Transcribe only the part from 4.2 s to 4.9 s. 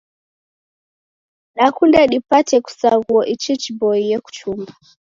kuchumba.